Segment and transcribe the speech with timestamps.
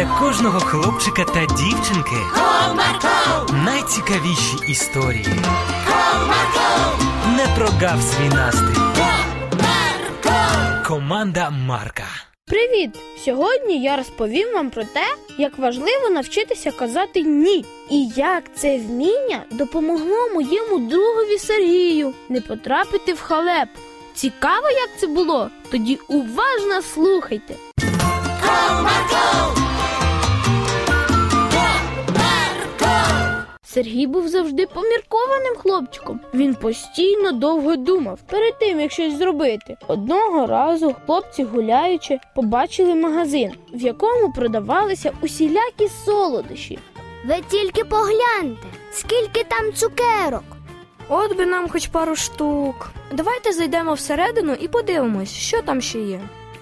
[0.00, 5.26] для кожного хлопчика та дівчинки Comarco, найцікавіші історії.
[5.88, 8.80] Comarco, Не прогав свій настрій.
[8.96, 10.86] Comarco.
[10.86, 12.04] Команда Марка.
[12.46, 12.90] Привіт!
[13.24, 15.04] Сьогодні я розповім вам про те,
[15.38, 23.12] як важливо навчитися казати ні, і як це вміння допомогло моєму другові Сергію не потрапити
[23.12, 23.68] в халеп.
[24.14, 25.50] Цікаво, як це було?
[25.70, 27.54] Тоді уважно слухайте.
[33.74, 36.20] Сергій був завжди поміркованим хлопчиком.
[36.34, 39.76] Він постійно довго думав перед тим, як щось зробити.
[39.88, 46.78] Одного разу хлопці, гуляючи, побачили магазин, в якому продавалися усілякі солодощі.
[47.24, 50.44] Ви тільки погляньте, скільки там цукерок.
[51.08, 52.90] От би нам хоч пару штук.
[53.12, 56.20] Давайте зайдемо всередину і подивимось, що там ще є.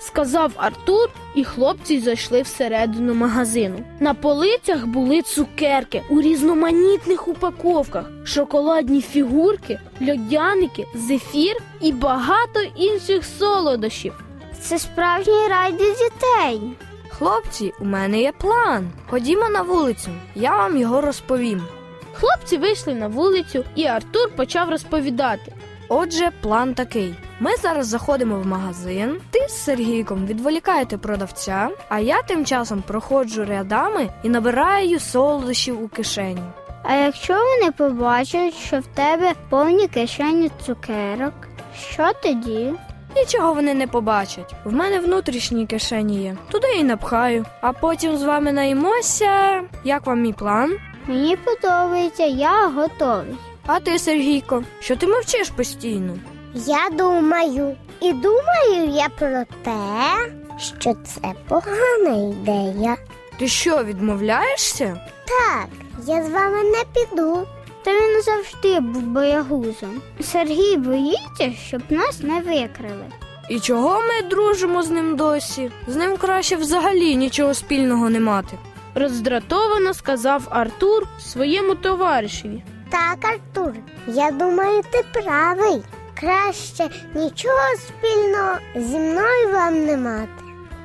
[0.00, 3.84] Сказав Артур, і хлопці зайшли всередину магазину.
[4.00, 14.24] На полицях були цукерки у різноманітних упаковках, шоколадні фігурки, льодяники, зефір і багато інших солодощів.
[14.60, 16.76] Це справжній рай для дітей.
[17.08, 18.90] Хлопці, у мене є план.
[19.06, 21.62] Ходімо на вулицю, я вам його розповім.
[22.12, 25.52] Хлопці вийшли на вулицю, і Артур почав розповідати.
[25.88, 32.22] Отже, план такий: ми зараз заходимо в магазин, ти з Сергійком відволікаєте продавця, а я
[32.22, 36.42] тим часом проходжу рядами і набираю солодощів у кишені.
[36.82, 41.32] А якщо вони побачать, що в тебе повні кишені цукерок,
[41.92, 42.72] що тоді?
[43.16, 44.54] Нічого вони не побачать.
[44.64, 46.36] В мене внутрішні кишені є.
[46.50, 47.44] Туди і напхаю.
[47.60, 49.62] А потім з вами наїмося.
[49.84, 50.76] Як вам мій план?
[51.06, 53.34] Мені подобається, я готовий.
[53.66, 56.14] А ти, Сергійко, що ти мовчиш постійно?
[56.54, 62.96] Я думаю, і думаю я про те, що це погана ідея.
[63.38, 65.00] Ти що, відмовляєшся?
[65.28, 65.68] Так,
[66.06, 67.46] я з вами не піду.
[67.84, 70.02] Та він завжди був боягузом.
[70.20, 73.04] Сергій боїться, щоб нас не викрили.
[73.50, 75.70] І чого ми дружимо з ним досі?
[75.86, 78.58] З ним краще взагалі нічого спільного не мати.
[78.94, 82.62] Роздратовано сказав Артур своєму товаришеві.
[82.90, 83.72] Так, Артур,
[84.06, 85.82] я думаю, ти правий.
[86.20, 90.28] Краще нічого спільного зі мною вам не мати.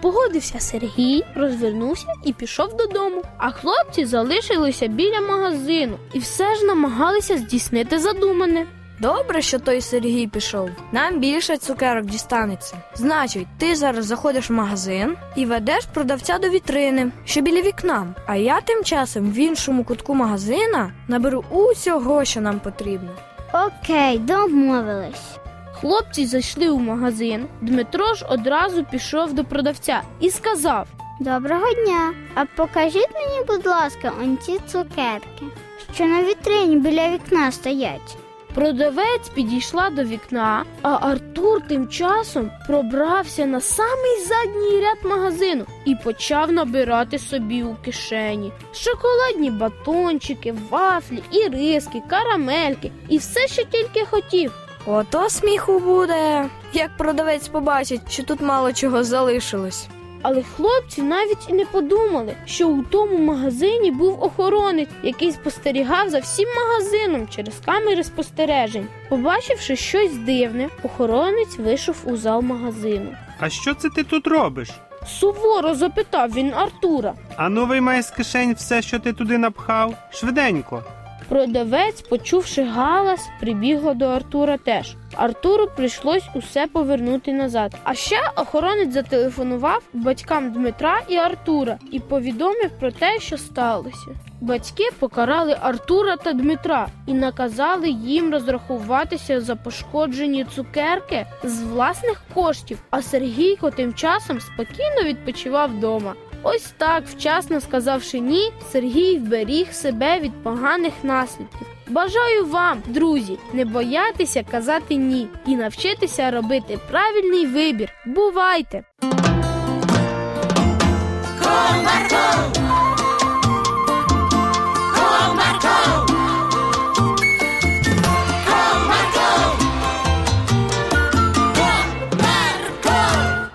[0.01, 3.21] Погодився Сергій, розвернувся і пішов додому.
[3.37, 8.67] А хлопці залишилися біля магазину і все ж намагалися здійснити задумане.
[8.99, 10.69] Добре, що той Сергій пішов.
[10.91, 12.77] Нам більше цукерок дістанеться.
[12.95, 18.15] Значить, ти зараз заходиш в магазин і ведеш продавця до вітрини, що біля вікна.
[18.27, 23.09] А я тим часом в іншому кутку магазина наберу усього, що нам потрібно.
[23.55, 25.37] Окей, домовились.
[25.73, 27.47] Хлопці зайшли у магазин.
[27.61, 30.87] Дмитро ж одразу пішов до продавця і сказав:
[31.19, 32.13] Доброго дня.
[32.33, 35.45] А покажіть мені, будь ласка, он ці цукерки,
[35.93, 38.17] що на вітрині біля вікна стоять.
[38.55, 45.95] Продавець підійшла до вікна, а Артур тим часом пробрався на самий задній ряд магазину і
[45.95, 54.53] почав набирати собі у кишені шоколадні батончики, вафлі, іриски, карамельки і все, що тільки хотів.
[54.85, 59.87] Ото сміху буде, як продавець побачить, що тут мало чого залишилось.
[60.27, 66.19] Але хлопці навіть і не подумали, що у тому магазині був охоронець, який спостерігав за
[66.19, 68.87] всім магазином через камери спостережень.
[69.09, 73.15] Побачивши щось дивне, охоронець вийшов у зал магазину.
[73.39, 74.69] А що це ти тут робиш?
[75.07, 77.13] Суворо запитав він Артура.
[77.35, 79.93] А ну виймай з кишень все, що ти туди напхав.
[80.11, 80.83] Швиденько.
[81.29, 84.95] Продавець, почувши галас, прибігла до Артура теж.
[85.15, 87.75] Артуру прийшлось усе повернути назад.
[87.83, 94.07] А ще охоронець зателефонував батькам Дмитра і Артура і повідомив про те, що сталося.
[94.41, 102.79] Батьки покарали Артура та Дмитра і наказали їм розрахуватися за пошкоджені цукерки з власних коштів.
[102.89, 106.13] А Сергійко тим часом спокійно відпочивав вдома.
[106.47, 111.67] Ось так, вчасно сказавши ні, Сергій вберіг себе від поганих наслідків.
[111.87, 117.89] Бажаю вам, друзі, не боятися казати ні і навчитися робити правильний вибір.
[118.05, 118.83] Бувайте!